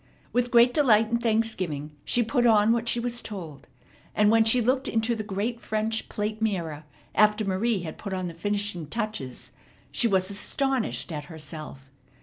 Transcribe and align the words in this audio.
With 0.33 0.49
great 0.49 0.73
delight 0.73 1.11
and 1.11 1.21
thanksgiving 1.21 1.91
she 2.03 2.23
put 2.23 2.47
on 2.47 2.71
what 2.71 2.89
she 2.89 2.99
was 2.99 3.21
told; 3.21 3.67
and, 4.15 4.31
when 4.31 4.43
she 4.43 4.59
looked 4.59 4.87
into 4.87 5.15
the 5.15 5.21
great 5.23 5.61
French 5.61 6.09
plate 6.09 6.41
mirror 6.41 6.85
after 7.13 7.45
Marie 7.45 7.81
had 7.81 7.99
put 7.99 8.11
on 8.11 8.27
the 8.27 8.33
finishing 8.33 8.87
touches, 8.87 9.51
she 9.91 10.07
was 10.07 10.31
astonished 10.31 11.11
at 11.11 11.25
herself. 11.25 11.91